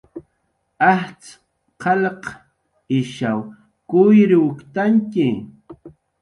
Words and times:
Ajtz' 0.91 1.31
qalq 1.81 2.23
ishaw 2.99 3.39
kuyriwktantxi 3.89 5.29